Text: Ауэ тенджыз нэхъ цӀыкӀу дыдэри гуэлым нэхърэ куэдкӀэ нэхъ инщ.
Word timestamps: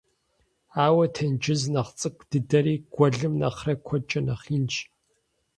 Ауэ 0.85 1.05
тенджыз 1.15 1.61
нэхъ 1.73 1.91
цӀыкӀу 1.99 2.27
дыдэри 2.29 2.75
гуэлым 2.93 3.33
нэхърэ 3.41 3.73
куэдкӀэ 3.85 4.21
нэхъ 4.27 4.47
инщ. 4.57 4.75